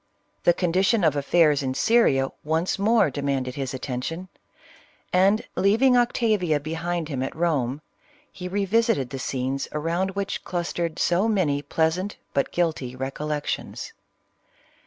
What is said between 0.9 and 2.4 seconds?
of affairs in Syria